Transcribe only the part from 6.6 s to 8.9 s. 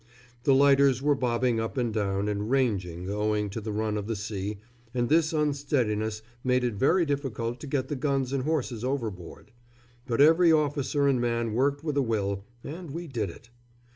it very difficult to get the guns and horses